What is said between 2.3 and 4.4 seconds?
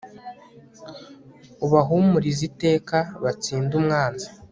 iteka, batsinde umwanzi